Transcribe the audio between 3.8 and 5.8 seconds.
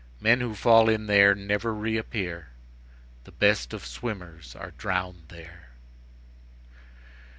swimmers are drowned there.